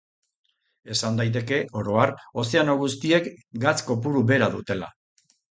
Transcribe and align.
Esan 0.95 1.19
daiteke, 1.19 1.59
oro 1.81 1.99
har, 2.05 2.13
ozeano 2.45 2.77
guztiek 2.81 3.29
gatz 3.67 3.77
kopuru 3.93 4.27
bera 4.35 4.51
dutela. 4.59 4.91